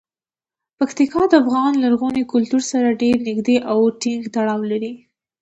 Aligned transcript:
پکتیکا 0.77 1.23
د 1.29 1.33
افغان 1.43 1.73
لرغوني 1.83 2.23
کلتور 2.33 2.61
سره 2.71 2.97
ډیر 3.01 3.15
نږدې 3.27 3.57
او 3.71 3.79
ټینګ 4.01 4.23
تړاو 4.35 4.61
لري. 4.71 4.93